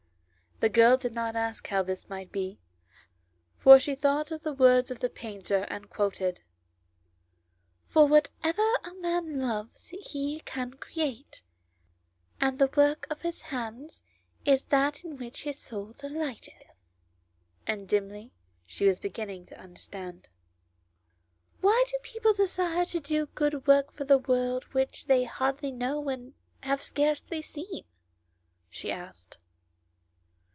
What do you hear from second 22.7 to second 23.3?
to do